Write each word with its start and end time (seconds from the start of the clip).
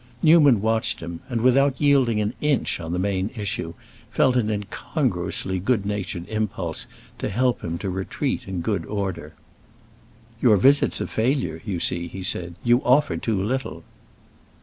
Newman 0.23 0.63
watched 0.63 0.99
him, 0.99 1.19
and, 1.29 1.41
without 1.41 1.79
yielding 1.79 2.19
an 2.19 2.33
inch 2.41 2.79
on 2.79 2.91
the 2.91 2.97
main 2.97 3.29
issue, 3.35 3.75
felt 4.09 4.35
an 4.35 4.49
incongruously 4.49 5.59
good 5.59 5.85
natured 5.85 6.27
impulse 6.27 6.87
to 7.19 7.29
help 7.29 7.63
him 7.63 7.77
to 7.77 7.87
retreat 7.87 8.47
in 8.47 8.61
good 8.61 8.83
order. 8.87 9.35
"Your 10.41 10.57
visit's 10.57 11.01
a 11.01 11.05
failure, 11.05 11.61
you 11.63 11.79
see," 11.79 12.07
he 12.07 12.23
said. 12.23 12.55
"You 12.63 12.81
offer 12.83 13.15
too 13.15 13.39
little." 13.43 13.83